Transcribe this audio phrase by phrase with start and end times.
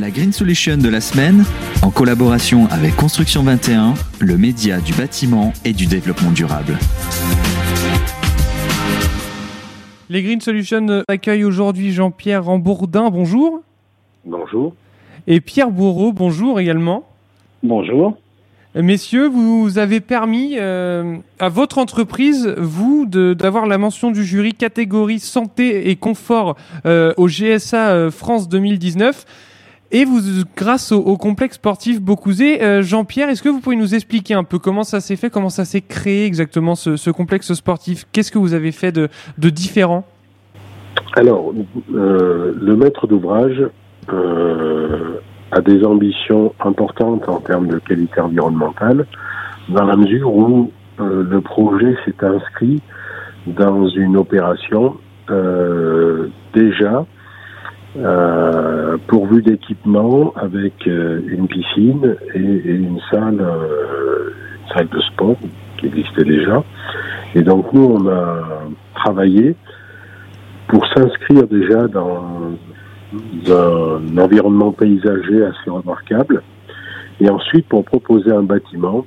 [0.00, 1.44] La Green Solution de la semaine,
[1.82, 6.78] en collaboration avec Construction 21, le média du bâtiment et du développement durable.
[10.08, 13.60] Les Green Solutions accueillent aujourd'hui Jean-Pierre Rambourdin, bonjour.
[14.24, 14.74] Bonjour.
[15.26, 17.04] Et Pierre Bourreau, bonjour également.
[17.62, 18.16] Bonjour.
[18.74, 25.18] Messieurs, vous avez permis euh, à votre entreprise, vous, d'avoir la mention du jury catégorie
[25.18, 26.56] santé et confort
[26.86, 29.26] euh, au GSA euh, France 2019.
[29.92, 30.20] Et vous,
[30.56, 34.84] grâce au, complexe sportif Beaucouzé, Jean-Pierre, est-ce que vous pouvez nous expliquer un peu comment
[34.84, 38.06] ça s'est fait, comment ça s'est créé exactement ce, complexe sportif?
[38.12, 39.08] Qu'est-ce que vous avez fait de,
[39.50, 40.04] différent?
[41.16, 41.52] Alors,
[41.92, 43.64] le maître d'ouvrage
[45.52, 49.06] a des ambitions importantes en termes de qualité environnementale,
[49.68, 52.80] dans la mesure où euh, le projet s'est inscrit
[53.46, 54.96] dans une opération
[55.30, 57.06] euh, déjà
[57.96, 65.36] euh, pourvue d'équipements avec euh, une piscine et, une salle, une salle de sport
[65.78, 66.62] qui existait déjà.
[67.34, 68.42] Et donc nous, on a
[68.94, 69.56] travaillé
[70.68, 72.56] pour s'inscrire déjà dans
[73.44, 76.42] d'un environnement paysager assez remarquable,
[77.20, 79.04] et ensuite pour proposer un bâtiment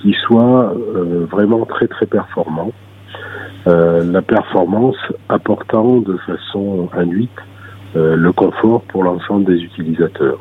[0.00, 2.72] qui soit euh, vraiment très très performant.
[3.68, 4.96] Euh, la performance
[5.28, 7.51] apportant de façon induite euh,
[7.94, 10.38] le confort pour l'ensemble des utilisateurs.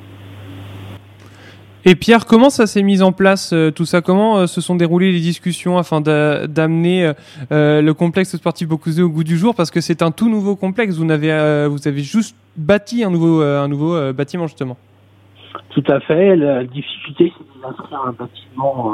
[1.83, 4.01] Et Pierre, comment ça s'est mis en place euh, tout ça?
[4.01, 7.11] Comment euh, se sont déroulées les discussions afin d'amener
[7.51, 9.55] euh, le complexe sportif Bocuse au goût du jour?
[9.55, 10.97] Parce que c'est un tout nouveau complexe.
[10.97, 14.77] Vous avez, vous avez juste bâti un nouveau, un nouveau bâtiment justement.
[15.71, 16.35] Tout à fait.
[16.35, 18.93] La difficulté, c'est d'inscrire un bâtiment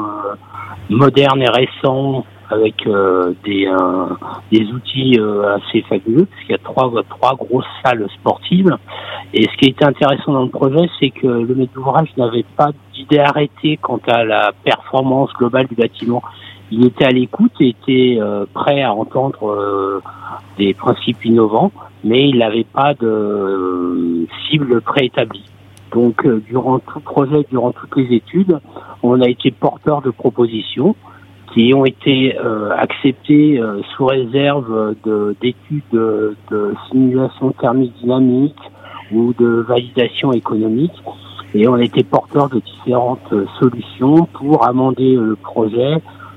[0.88, 4.06] moderne et récent avec euh, des, euh,
[4.50, 8.76] des outils euh, assez fabuleux, puisqu'il y a trois, trois grosses salles sportives.
[9.34, 12.70] Et ce qui était intéressant dans le projet, c'est que le maître d'ouvrage n'avait pas
[12.94, 16.22] d'idée arrêtée quant à la performance globale du bâtiment.
[16.70, 18.18] Il était à l'écoute et était
[18.52, 20.02] prêt à entendre
[20.58, 21.72] des principes innovants,
[22.04, 25.44] mais il n'avait pas de cible préétablie.
[25.92, 28.60] Donc, durant tout projet, durant toutes les études,
[29.02, 30.94] on a été porteur de propositions
[31.52, 34.94] qui ont été euh, acceptés euh, sous réserve
[35.40, 38.58] d'études de, de, simulation thermique dynamique
[39.12, 40.92] ou de validation économique.
[41.54, 45.94] Et on a été porteur de différentes solutions pour amender le projet,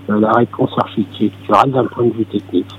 [0.09, 2.71] euh, la réponse architecturale d'un point de vue technique.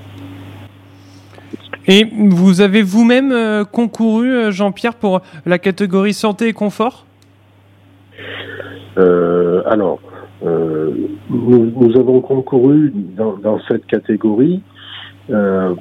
[1.86, 7.06] Et vous avez vous-même concouru, Jean-Pierre, pour la catégorie santé et confort?
[8.96, 9.98] Alors,
[10.44, 10.90] euh,
[11.30, 14.60] nous, avons concouru dans, dans cette catégorie
[15.30, 15.74] euh,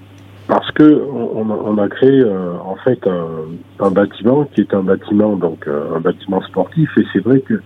[0.47, 5.35] parce que on, a créé euh, en fait un, un, bâtiment qui est un bâtiment
[5.35, 6.89] donc un bâtiment sportif.
[6.97, 7.61] Et c'est vrai que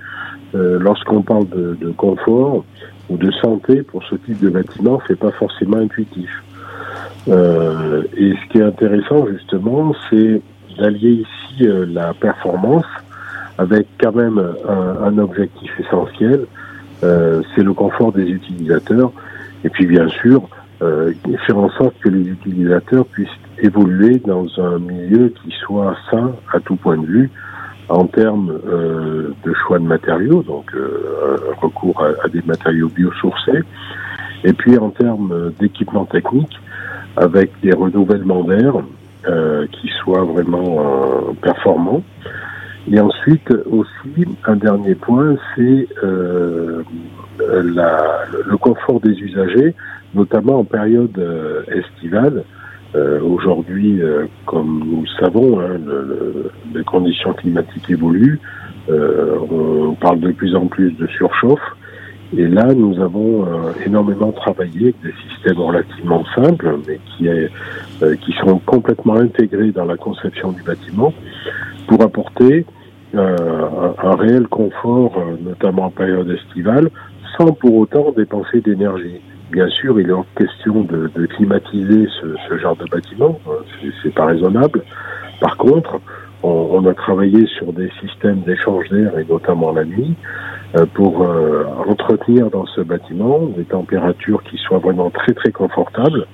[0.53, 2.63] lorsqu'on parle de, de, confort
[3.09, 6.29] ou de santé pour ce type de bâtiment c'est pas forcément intuitif.
[7.27, 10.41] Et ce qui est intéressant justement c'est
[10.77, 12.85] d'allier ici la performance
[13.57, 16.45] avec quand même un, un objectif essentiel euh,
[17.01, 19.11] c'est le confort des utilisateurs.
[19.63, 20.47] Et puis bien sûr,
[20.81, 21.13] euh,
[21.47, 23.29] faire en sorte que les utilisateurs puissent
[23.59, 27.31] évoluer dans un milieu qui soit sain à tout point de vue,
[27.87, 33.63] en termes euh, de choix de matériaux, donc euh, recours à, des matériaux biosourcés,
[34.43, 36.59] et puis en termes d'équipement technique,
[37.15, 38.73] avec des renouvellements d'air
[39.27, 42.03] euh, qui soient vraiment performants.
[42.91, 46.83] Et ensuite aussi, un dernier point, c'est euh,
[47.39, 49.73] le confort des usagers,
[50.13, 52.43] notamment en période euh, estivale.
[52.95, 58.39] Euh, Aujourd'hui, euh, comme nous le savons, hein, le, les conditions climatiques évoluent.
[58.89, 61.59] Euh, on parle de plus en plus de surchauffe.
[62.37, 63.45] Et là, nous avons
[63.85, 67.49] énormément travaillé avec des systèmes relativement simples, mais qui, est,
[68.21, 71.13] qui sont complètement intégrés dans la conception du bâtiment
[71.87, 72.65] pour apporter
[73.15, 76.89] euh, un, réel confort, euh, notamment en période estivale,
[77.37, 79.21] sans pour autant dépenser d'énergie.
[79.51, 83.87] Bien sûr, il est en question de, de climatiser ce, ce, genre de bâtiment, hein,
[84.03, 84.83] c'est pas raisonnable.
[85.39, 85.99] Par contre,
[86.43, 90.15] on, on, a travaillé sur des systèmes d'échange d'air et notamment la nuit
[90.75, 96.25] euh, pour euh, entretenir dans ce bâtiment des températures qui soient vraiment très très confortables.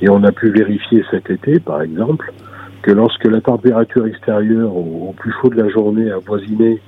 [0.00, 2.32] Et on a pu vérifier cet été, par exemple,
[2.84, 6.78] que lorsque la température extérieure au, plus chaud de la journée avoisinait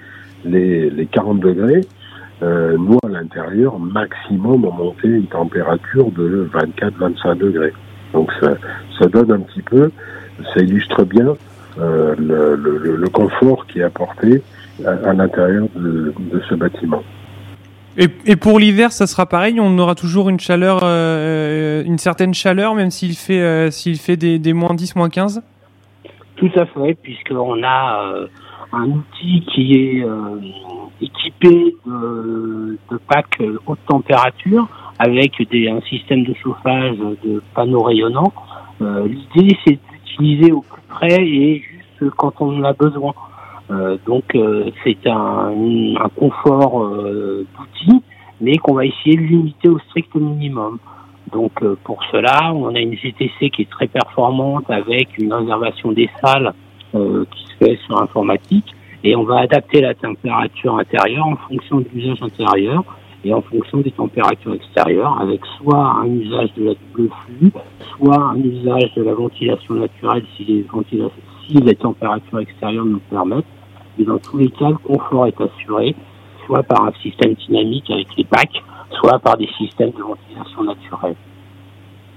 [0.45, 1.81] les, les 40 degrés,
[2.43, 7.73] euh, nous à l'intérieur, maximum, on montait une température de 24-25 degrés.
[8.13, 9.91] Donc ça, donne un petit peu,
[10.55, 11.35] ça illustre bien
[11.79, 14.43] le, confort qui est apporté
[14.85, 16.13] à, l'intérieur de,
[16.49, 17.03] ce bâtiment.
[17.97, 19.59] Et, pour l'hiver, ça sera pareil.
[19.59, 24.53] On aura toujours une chaleur, une certaine chaleur, même s'il fait, s'il fait des, des
[24.53, 25.43] moins 10, moins 15
[26.37, 28.27] Tout à fait, puisqu'on a
[28.73, 30.41] un outil qui est euh,
[31.01, 34.69] équipé de, de packs haute température
[34.99, 38.33] avec des, un système de chauffage de panneaux rayonnants.
[38.81, 43.13] Euh, L'idée, c'est d'utiliser au plus près et juste quand on en a besoin.
[43.71, 45.53] Euh, donc, euh, c'est un,
[46.01, 48.03] un, confort euh, d'outil,
[48.41, 50.79] mais qu'on va essayer de limiter au strict minimum.
[51.33, 51.53] Donc,
[51.85, 56.53] pour cela, on a une GTC qui est très performante avec une réservation des salles
[56.93, 58.75] qui se fait sur informatique
[59.07, 62.85] et on va adapter la température intérieure en fonction de l'usage intérieur
[63.25, 67.53] et en fonction des températures extérieures, avec soit un usage de la double flux,
[67.97, 70.67] soit un usage de la ventilation naturelle si les,
[71.47, 73.45] si les températures extérieures nous permettent.
[73.99, 75.95] Mais dans tous les cas, le confort est assuré,
[76.45, 81.17] soit par un système dynamique avec les packs, soit par des systèmes de ventilation naturelle.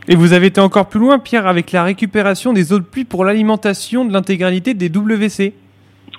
[0.08, 3.06] Et vous avez été encore plus loin, Pierre, avec la récupération des eaux de pluie
[3.06, 5.54] pour l'alimentation de l'intégralité des WC.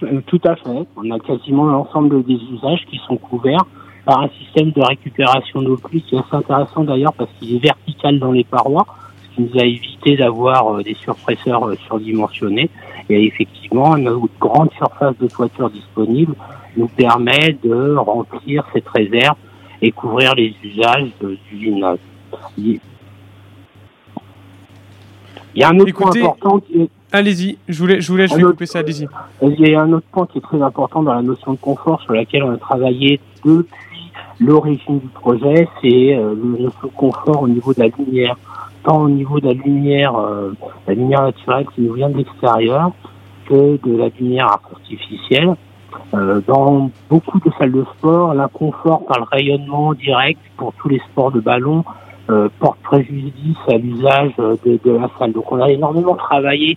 [0.03, 0.87] Euh, tout à fait.
[0.97, 3.67] On a quasiment l'ensemble des usages qui sont couverts
[4.05, 7.59] par un système de récupération d'eau pluie qui est assez intéressant d'ailleurs parce qu'il est
[7.59, 8.87] vertical dans les parois,
[9.23, 12.71] ce qui nous a évité d'avoir euh, des surpresseurs euh, surdimensionnés.
[13.09, 16.35] Et effectivement, une grande surface de toiture disponible
[16.77, 19.37] nous permet de remplir cette réserve
[19.83, 21.99] et couvrir les usages du gymnase.
[22.59, 22.81] Il
[25.55, 28.43] y a un autre point important qui est Allez-y, je voulais, je voulais, je vais
[28.45, 29.09] couper ça, allez-y.
[29.43, 32.01] Il y a un autre point qui est très important dans la notion de confort
[32.03, 37.43] sur laquelle on a travaillé depuis l'origine du projet, c'est euh, le notion de confort
[37.43, 38.37] au niveau de la lumière,
[38.85, 40.53] tant au niveau de la lumière, euh,
[40.87, 42.93] la lumière naturelle qui nous vient de l'extérieur,
[43.47, 45.57] que de la lumière artificielle.
[46.13, 50.99] Euh, dans beaucoup de salles de sport, l'inconfort par le rayonnement direct pour tous les
[51.11, 51.85] sports de ballon
[52.31, 55.33] euh, porte préjudice à l'usage de, la salle.
[55.33, 56.77] Donc on a énormément travaillé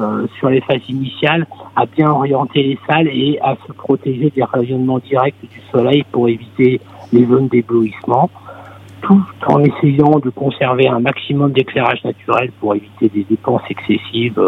[0.00, 1.46] euh, sur les phases initiales,
[1.76, 6.28] à bien orienter les salles et à se protéger des rayonnements directs du soleil pour
[6.28, 6.80] éviter
[7.12, 8.28] les zones d'éblouissement,
[9.00, 14.40] tout en essayant de conserver un maximum d'éclairage naturel pour éviter des dépenses excessives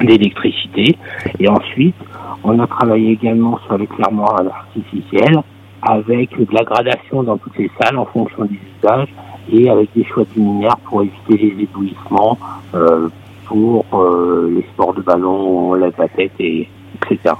[0.00, 0.96] d'électricité.
[1.38, 1.96] Et ensuite,
[2.44, 5.42] on a travaillé également sur l'éclairement artificiel
[5.82, 9.08] avec de la gradation dans toutes les salles en fonction des usages
[9.50, 12.38] et avec des choix de luminaire pour éviter les éblouissements,
[12.74, 13.08] euh,
[13.46, 17.34] pour euh, les sports de ballon, la tête, et, etc.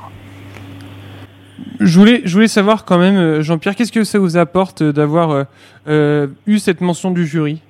[1.81, 5.47] Je voulais, je voulais savoir quand même, euh, Jean-Pierre, qu'est-ce que ça vous apporte d'avoir
[5.87, 7.61] eu cette mention du jury?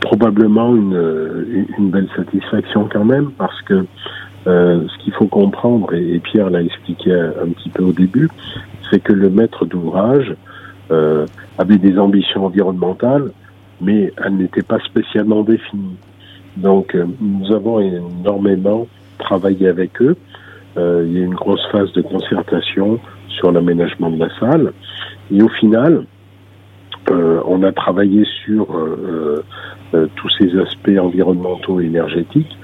[0.00, 3.86] Probablement une, une, belle satisfaction quand même, parce que
[4.46, 8.30] ce qu'il faut comprendre, et, Pierre l'a expliqué un, petit peu au début,
[8.90, 10.34] c'est que le maître d'ouvrage
[11.58, 13.32] avait des ambitions environnementales
[13.80, 15.96] mais elle n'était pas spécialement définie.
[16.56, 18.86] Donc euh, nous avons énormément
[19.18, 20.16] travaillé avec eux.
[20.76, 24.72] Euh, il y a une grosse phase de concertation sur l'aménagement de la salle.
[25.30, 26.04] Et au final,
[27.10, 29.42] euh, on a travaillé sur euh, euh,
[29.92, 32.56] tous ces aspects environnementaux et énergétiques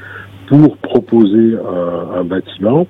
[0.48, 2.86] pour proposer un, un bâtiment.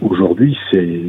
[0.00, 1.02] Aujourd'hui, c'est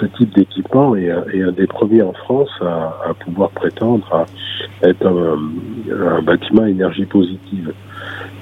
[0.00, 6.22] ce type d'équipement est, un des premiers en France à, pouvoir prétendre à être un,
[6.22, 7.72] bâtiment à énergie positive,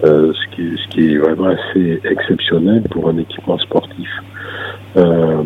[0.04, 4.08] euh, ce, qui, ce, qui, est vraiment assez exceptionnel pour un équipement sportif.
[4.96, 5.42] Euh,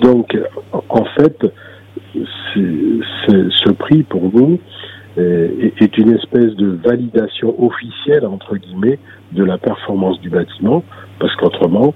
[0.00, 0.36] donc,
[0.88, 1.46] en fait,
[2.54, 4.58] ce prix pour nous
[5.18, 8.98] est, est une espèce de validation officielle, entre guillemets,
[9.32, 10.82] de la performance du bâtiment,
[11.18, 11.94] parce qu'autrement,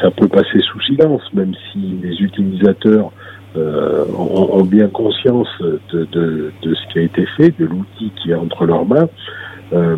[0.00, 3.12] ça peut passer sous silence, même si les utilisateurs
[3.56, 8.30] euh, ont, bien conscience de, de, de, ce qui a été fait, de l'outil qui
[8.30, 9.08] est entre leurs mains.
[9.72, 9.96] Euh,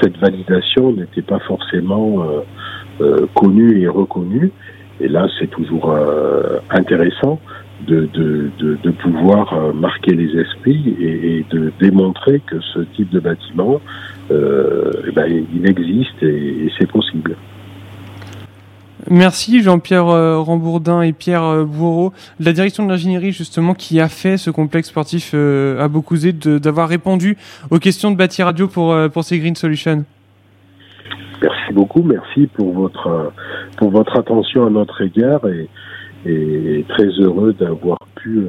[0.00, 2.40] cette validation n'était pas forcément euh,
[3.00, 4.50] euh connue et reconnue.
[5.00, 7.40] Et là, c'est toujours euh, intéressant
[7.86, 8.50] de, de,
[8.82, 13.80] de, pouvoir euh, marquer les esprits et, et, de démontrer que ce type de bâtiment,
[14.30, 17.36] eh ben, il existe et, et c'est possible.
[19.10, 24.00] Merci Jean-Pierre euh, Rambourdin et Pierre euh, Bourreau de la direction de l'ingénierie justement qui
[24.00, 27.36] a fait ce complexe sportif euh, à Beaucouzé d'avoir répondu
[27.70, 30.04] aux questions de Bâti Radio pour, pour ces Green Solutions.
[31.42, 33.32] Merci beaucoup, merci pour votre,
[33.76, 35.68] pour votre attention à notre égard et,
[36.26, 38.46] et très heureux d'avoir pu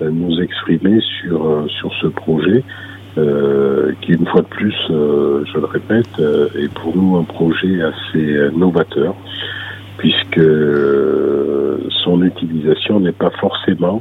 [0.00, 2.62] nous exprimer sur, sur ce projet
[4.00, 6.20] qui une fois de plus, je le répète,
[6.56, 9.14] est pour nous un projet assez novateur,
[9.98, 10.40] puisque
[12.04, 14.00] son utilisation n'est pas forcément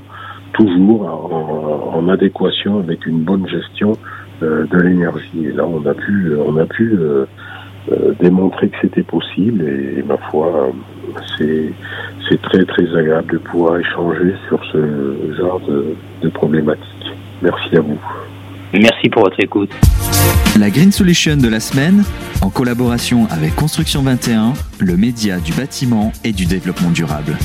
[0.53, 3.93] toujours en, adéquation avec une bonne gestion
[4.41, 5.45] de l'énergie.
[5.45, 6.97] Et là, on a pu, on a pu
[7.91, 10.69] euh, démontrer que c'était possible et, ma foi,
[11.37, 11.71] c'est
[12.29, 16.85] c'est très très agréable de pouvoir échanger sur ce genre de, de problématiques.
[17.41, 17.99] Merci à vous.
[18.73, 19.71] Merci pour votre écoute.
[20.59, 22.03] La Green Solution de la semaine,
[22.41, 27.35] en collaboration avec Construction 21, le média du bâtiment et du développement durable.